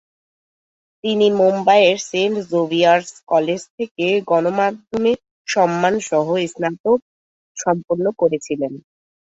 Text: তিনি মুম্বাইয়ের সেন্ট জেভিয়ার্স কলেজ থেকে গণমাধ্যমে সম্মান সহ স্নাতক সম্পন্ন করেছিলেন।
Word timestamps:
তিনি 1.03 1.27
মুম্বাইয়ের 1.39 1.97
সেন্ট 2.09 2.37
জেভিয়ার্স 2.51 3.09
কলেজ 3.31 3.61
থেকে 3.75 4.05
গণমাধ্যমে 4.29 5.11
সম্মান 5.47 5.93
সহ 6.09 6.27
স্নাতক 6.47 6.99
সম্পন্ন 7.57 8.05
করেছিলেন। 8.21 8.73